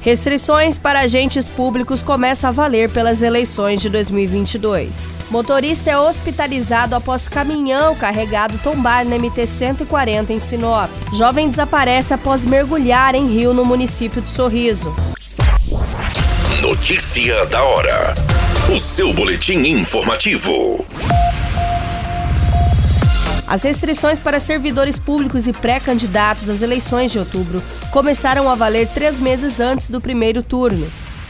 Restrições 0.00 0.78
para 0.78 1.00
agentes 1.00 1.48
públicos 1.50 2.02
começam 2.02 2.48
a 2.48 2.52
valer 2.52 2.88
pelas 2.88 3.20
eleições 3.20 3.82
de 3.82 3.90
2022. 3.90 5.18
Motorista 5.30 5.90
é 5.90 5.98
hospitalizado 5.98 6.94
após 6.94 7.28
caminhão 7.28 7.94
carregado 7.94 8.58
tombar 8.64 9.04
na 9.04 9.16
MT-140 9.16 10.30
em 10.30 10.40
Sinop. 10.40 10.90
Jovem 11.12 11.50
desaparece 11.50 12.14
após 12.14 12.46
mergulhar 12.46 13.14
em 13.14 13.26
rio 13.26 13.52
no 13.52 13.62
município 13.62 14.22
de 14.22 14.30
Sorriso. 14.30 14.94
Notícia 16.62 17.44
da 17.46 17.62
hora. 17.62 18.14
O 18.74 18.78
seu 18.78 19.12
boletim 19.12 19.58
informativo. 19.66 20.84
As 23.50 23.64
restrições 23.64 24.20
para 24.20 24.38
servidores 24.38 24.96
públicos 24.96 25.48
e 25.48 25.52
pré-candidatos 25.52 26.48
às 26.48 26.62
eleições 26.62 27.10
de 27.10 27.18
outubro 27.18 27.60
começaram 27.90 28.48
a 28.48 28.54
valer 28.54 28.86
três 28.86 29.18
meses 29.18 29.58
antes 29.58 29.90
do 29.90 30.00
primeiro 30.00 30.40
turno. 30.40 30.86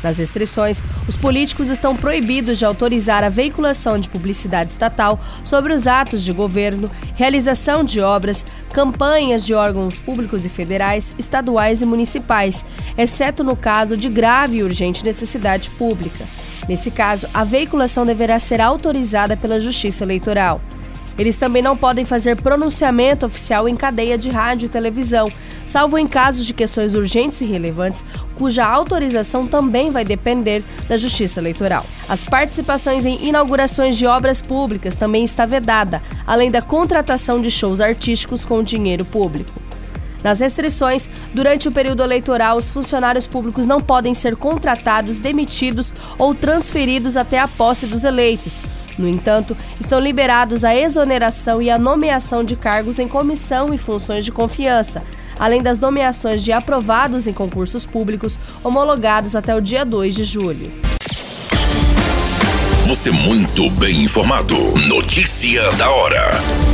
Nas 0.00 0.18
restrições, 0.18 0.80
os 1.08 1.16
políticos 1.16 1.70
estão 1.70 1.96
proibidos 1.96 2.58
de 2.58 2.64
autorizar 2.64 3.24
a 3.24 3.28
veiculação 3.28 3.98
de 3.98 4.08
publicidade 4.08 4.70
estatal 4.70 5.18
sobre 5.42 5.72
os 5.72 5.88
atos 5.88 6.22
de 6.22 6.32
governo, 6.32 6.88
realização 7.16 7.82
de 7.82 8.00
obras, 8.00 8.46
campanhas 8.72 9.44
de 9.44 9.52
órgãos 9.52 9.98
públicos 9.98 10.44
e 10.44 10.48
federais, 10.48 11.16
estaduais 11.18 11.82
e 11.82 11.86
municipais, 11.86 12.64
exceto 12.96 13.42
no 13.42 13.56
caso 13.56 13.96
de 13.96 14.08
grave 14.08 14.58
e 14.58 14.62
urgente 14.62 15.04
necessidade 15.04 15.68
pública. 15.70 16.24
Nesse 16.68 16.92
caso, 16.92 17.26
a 17.34 17.42
veiculação 17.42 18.06
deverá 18.06 18.38
ser 18.38 18.60
autorizada 18.60 19.36
pela 19.36 19.58
Justiça 19.58 20.04
Eleitoral. 20.04 20.60
Eles 21.18 21.38
também 21.38 21.62
não 21.62 21.76
podem 21.76 22.04
fazer 22.04 22.36
pronunciamento 22.36 23.26
oficial 23.26 23.68
em 23.68 23.76
cadeia 23.76 24.18
de 24.18 24.28
rádio 24.30 24.66
e 24.66 24.68
televisão, 24.68 25.30
salvo 25.64 25.96
em 25.96 26.06
casos 26.06 26.44
de 26.44 26.52
questões 26.52 26.94
urgentes 26.94 27.40
e 27.40 27.44
relevantes, 27.44 28.04
cuja 28.34 28.64
autorização 28.64 29.46
também 29.46 29.90
vai 29.90 30.04
depender 30.04 30.64
da 30.88 30.96
Justiça 30.96 31.40
Eleitoral. 31.40 31.86
As 32.08 32.24
participações 32.24 33.06
em 33.06 33.26
inaugurações 33.26 33.96
de 33.96 34.06
obras 34.06 34.42
públicas 34.42 34.96
também 34.96 35.24
está 35.24 35.46
vedada, 35.46 36.02
além 36.26 36.50
da 36.50 36.60
contratação 36.60 37.40
de 37.40 37.50
shows 37.50 37.80
artísticos 37.80 38.44
com 38.44 38.62
dinheiro 38.62 39.04
público. 39.04 39.52
Nas 40.24 40.40
restrições, 40.40 41.08
durante 41.34 41.68
o 41.68 41.72
período 41.72 42.02
eleitoral, 42.02 42.56
os 42.56 42.70
funcionários 42.70 43.26
públicos 43.26 43.66
não 43.66 43.78
podem 43.78 44.14
ser 44.14 44.34
contratados, 44.36 45.20
demitidos 45.20 45.92
ou 46.16 46.34
transferidos 46.34 47.14
até 47.14 47.38
a 47.38 47.46
posse 47.46 47.86
dos 47.86 48.04
eleitos. 48.04 48.62
No 48.98 49.08
entanto, 49.08 49.56
estão 49.78 49.98
liberados 49.98 50.64
a 50.64 50.74
exoneração 50.74 51.60
e 51.60 51.70
a 51.70 51.78
nomeação 51.78 52.44
de 52.44 52.56
cargos 52.56 52.98
em 52.98 53.08
comissão 53.08 53.72
e 53.74 53.78
funções 53.78 54.24
de 54.24 54.32
confiança, 54.32 55.02
além 55.38 55.62
das 55.62 55.78
nomeações 55.78 56.42
de 56.42 56.52
aprovados 56.52 57.26
em 57.26 57.32
concursos 57.32 57.84
públicos 57.84 58.38
homologados 58.62 59.34
até 59.34 59.54
o 59.54 59.60
dia 59.60 59.84
2 59.84 60.14
de 60.14 60.24
julho. 60.24 60.70
Você 62.86 63.10
muito 63.10 63.70
bem 63.70 64.02
informado. 64.02 64.56
Notícia 64.88 65.70
da 65.72 65.90
hora 65.90 66.73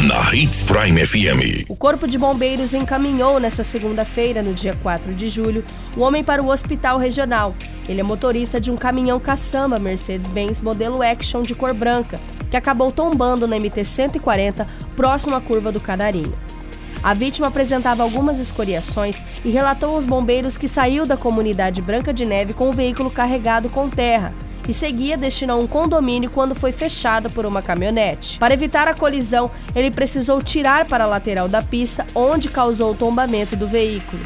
na 0.00 0.34
Hits 0.34 0.62
Prime 0.62 1.06
FM. 1.06 1.68
O 1.68 1.76
Corpo 1.76 2.08
de 2.08 2.16
Bombeiros 2.16 2.72
encaminhou 2.72 3.38
nesta 3.38 3.62
segunda-feira, 3.62 4.42
no 4.42 4.54
dia 4.54 4.74
4 4.82 5.12
de 5.12 5.28
julho, 5.28 5.62
o 5.94 6.00
homem 6.00 6.24
para 6.24 6.42
o 6.42 6.48
hospital 6.48 6.96
regional. 6.96 7.54
Ele 7.86 8.00
é 8.00 8.02
motorista 8.02 8.58
de 8.58 8.72
um 8.72 8.76
caminhão 8.76 9.20
caçamba 9.20 9.78
Mercedes-Benz 9.78 10.62
modelo 10.62 11.02
Action 11.02 11.42
de 11.42 11.54
cor 11.54 11.74
branca, 11.74 12.18
que 12.50 12.56
acabou 12.56 12.90
tombando 12.90 13.46
na 13.46 13.56
MT-140, 13.56 14.66
próximo 14.96 15.36
à 15.36 15.42
curva 15.42 15.70
do 15.70 15.78
Canarinho. 15.78 16.34
A 17.02 17.12
vítima 17.12 17.48
apresentava 17.48 18.02
algumas 18.02 18.38
escoriações 18.38 19.22
e 19.44 19.50
relatou 19.50 19.94
aos 19.94 20.06
bombeiros 20.06 20.56
que 20.56 20.68
saiu 20.68 21.04
da 21.04 21.18
comunidade 21.18 21.82
Branca 21.82 22.14
de 22.14 22.24
Neve 22.24 22.54
com 22.54 22.70
o 22.70 22.72
veículo 22.72 23.10
carregado 23.10 23.68
com 23.68 23.90
terra 23.90 24.32
e 24.68 24.72
seguia 24.72 25.16
destino 25.16 25.54
a 25.54 25.56
um 25.56 25.66
condomínio 25.66 26.30
quando 26.30 26.54
foi 26.54 26.72
fechado 26.72 27.30
por 27.30 27.46
uma 27.46 27.62
caminhonete. 27.62 28.38
Para 28.38 28.54
evitar 28.54 28.88
a 28.88 28.94
colisão, 28.94 29.50
ele 29.74 29.90
precisou 29.90 30.42
tirar 30.42 30.86
para 30.86 31.04
a 31.04 31.06
lateral 31.06 31.48
da 31.48 31.62
pista, 31.62 32.06
onde 32.14 32.48
causou 32.48 32.92
o 32.92 32.94
tombamento 32.94 33.56
do 33.56 33.66
veículo. 33.66 34.22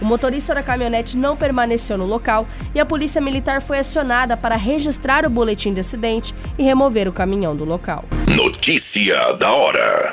O 0.00 0.04
motorista 0.04 0.54
da 0.54 0.62
caminhonete 0.62 1.16
não 1.16 1.36
permaneceu 1.36 1.96
no 1.96 2.04
local 2.04 2.46
e 2.74 2.80
a 2.80 2.84
polícia 2.84 3.20
militar 3.20 3.62
foi 3.62 3.78
acionada 3.78 4.36
para 4.36 4.56
registrar 4.56 5.24
o 5.24 5.30
boletim 5.30 5.72
de 5.72 5.80
acidente 5.80 6.34
e 6.58 6.62
remover 6.62 7.08
o 7.08 7.12
caminhão 7.12 7.56
do 7.56 7.64
local. 7.64 8.04
Notícia 8.26 9.32
da 9.34 9.52
hora. 9.52 10.12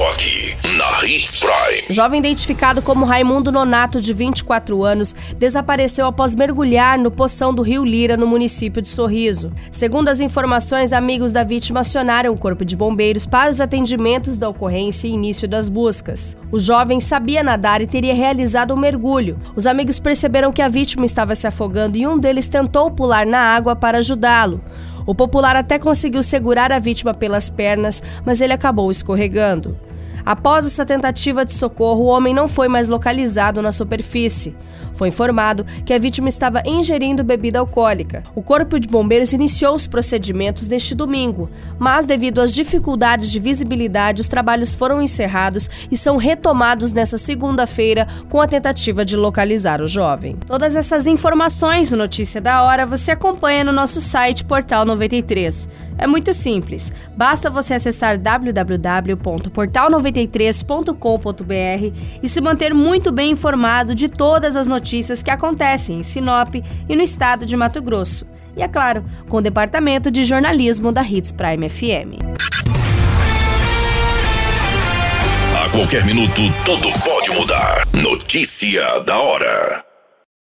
Só 0.00 0.08
aqui, 0.12 0.56
na 0.78 1.06
Hits 1.06 1.36
Prime. 1.36 1.84
Jovem 1.90 2.20
identificado 2.20 2.80
como 2.80 3.04
Raimundo 3.04 3.52
Nonato, 3.52 4.00
de 4.00 4.14
24 4.14 4.82
anos, 4.82 5.14
desapareceu 5.36 6.06
após 6.06 6.34
mergulhar 6.34 6.98
no 6.98 7.10
poção 7.10 7.52
do 7.52 7.60
Rio 7.60 7.84
Lira, 7.84 8.16
no 8.16 8.26
município 8.26 8.80
de 8.80 8.88
Sorriso. 8.88 9.52
Segundo 9.70 10.08
as 10.08 10.18
informações, 10.18 10.94
amigos 10.94 11.32
da 11.32 11.44
vítima 11.44 11.80
acionaram 11.80 12.32
o 12.32 12.38
Corpo 12.38 12.64
de 12.64 12.78
Bombeiros 12.78 13.26
para 13.26 13.50
os 13.50 13.60
atendimentos 13.60 14.38
da 14.38 14.48
ocorrência 14.48 15.06
e 15.06 15.12
início 15.12 15.46
das 15.46 15.68
buscas. 15.68 16.34
O 16.50 16.58
jovem 16.58 16.98
sabia 16.98 17.42
nadar 17.42 17.82
e 17.82 17.86
teria 17.86 18.14
realizado 18.14 18.72
um 18.72 18.78
mergulho. 18.78 19.38
Os 19.54 19.66
amigos 19.66 20.00
perceberam 20.00 20.50
que 20.50 20.62
a 20.62 20.68
vítima 20.68 21.04
estava 21.04 21.34
se 21.34 21.46
afogando 21.46 21.98
e 21.98 22.06
um 22.06 22.18
deles 22.18 22.48
tentou 22.48 22.90
pular 22.90 23.26
na 23.26 23.40
água 23.40 23.76
para 23.76 23.98
ajudá-lo. 23.98 24.64
O 25.04 25.14
popular 25.14 25.56
até 25.56 25.78
conseguiu 25.78 26.22
segurar 26.22 26.72
a 26.72 26.78
vítima 26.78 27.12
pelas 27.12 27.50
pernas, 27.50 28.02
mas 28.24 28.40
ele 28.40 28.54
acabou 28.54 28.90
escorregando. 28.90 29.76
Após 30.24 30.66
essa 30.66 30.84
tentativa 30.84 31.44
de 31.44 31.52
socorro, 31.52 32.02
o 32.02 32.06
homem 32.06 32.34
não 32.34 32.48
foi 32.48 32.68
mais 32.68 32.88
localizado 32.88 33.62
na 33.62 33.72
superfície. 33.72 34.54
Foi 34.94 35.08
informado 35.08 35.64
que 35.86 35.94
a 35.94 35.98
vítima 35.98 36.28
estava 36.28 36.62
ingerindo 36.66 37.24
bebida 37.24 37.58
alcoólica. 37.58 38.22
O 38.34 38.42
Corpo 38.42 38.78
de 38.78 38.86
Bombeiros 38.86 39.32
iniciou 39.32 39.74
os 39.74 39.86
procedimentos 39.86 40.68
neste 40.68 40.94
domingo, 40.94 41.48
mas 41.78 42.04
devido 42.04 42.40
às 42.40 42.52
dificuldades 42.52 43.30
de 43.30 43.40
visibilidade, 43.40 44.20
os 44.20 44.28
trabalhos 44.28 44.74
foram 44.74 45.00
encerrados 45.00 45.70
e 45.90 45.96
são 45.96 46.18
retomados 46.18 46.92
nesta 46.92 47.16
segunda-feira 47.16 48.06
com 48.28 48.42
a 48.42 48.46
tentativa 48.46 49.04
de 49.04 49.16
localizar 49.16 49.80
o 49.80 49.88
jovem. 49.88 50.36
Todas 50.46 50.76
essas 50.76 51.06
informações 51.06 51.90
no 51.90 51.96
Notícia 51.96 52.40
da 52.40 52.62
Hora 52.62 52.84
você 52.84 53.12
acompanha 53.12 53.64
no 53.64 53.72
nosso 53.72 54.00
site 54.00 54.44
Portal 54.44 54.84
93. 54.84 55.68
É 55.96 56.06
muito 56.06 56.34
simples, 56.34 56.92
basta 57.16 57.48
você 57.48 57.74
acessar 57.74 58.18
www.portal93.com.br 60.12 61.96
e 62.22 62.28
se 62.28 62.40
manter 62.40 62.74
muito 62.74 63.10
bem 63.12 63.30
informado 63.30 63.94
de 63.94 64.08
todas 64.08 64.56
as 64.56 64.66
notícias 64.66 65.22
que 65.22 65.30
acontecem 65.30 66.00
em 66.00 66.02
Sinop 66.02 66.54
e 66.88 66.96
no 66.96 67.02
estado 67.02 67.46
de 67.46 67.56
Mato 67.56 67.80
Grosso. 67.82 68.26
E 68.56 68.62
é 68.62 68.68
claro, 68.68 69.04
com 69.28 69.38
o 69.38 69.40
departamento 69.40 70.10
de 70.10 70.24
jornalismo 70.24 70.90
da 70.92 71.02
Hits 71.02 71.32
Prime 71.32 71.68
FM. 71.68 72.18
A 75.56 75.68
qualquer 75.70 76.04
minuto, 76.04 76.42
tudo 76.64 76.90
pode 77.04 77.30
mudar. 77.30 77.86
Notícia 77.92 79.00
da 79.00 79.18
hora. 79.18 79.89